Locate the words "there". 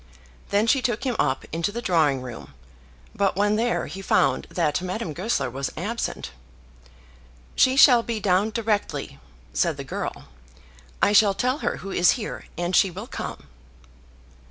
3.55-3.85